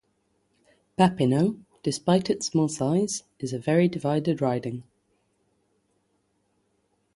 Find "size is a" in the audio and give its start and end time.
2.67-3.59